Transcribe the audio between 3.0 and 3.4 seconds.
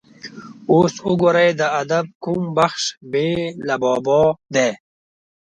بې